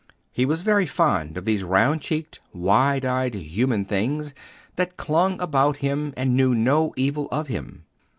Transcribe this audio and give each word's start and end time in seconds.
He 0.31 0.47
was 0.47 0.61
very 0.63 0.87
fond 0.87 1.37
of 1.37 1.45
these 1.45 1.63
round 1.63 2.01
cheeked, 2.01 2.39
wide 2.53 3.05
eyed 3.05 3.35
human 3.35 3.85
things 3.85 4.33
that 4.75 4.97
clung 4.97 5.39
about 5.39 5.77
him 5.77 6.11
and 6.17 6.35
knew 6.35 6.55
no 6.55 6.91
evil 6.97 7.27
of 7.31 7.49
him. 7.49 7.85